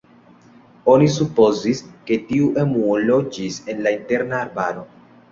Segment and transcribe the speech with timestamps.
[0.93, 4.87] Oni supozis ke tiu emuo loĝis en la interna arbaro.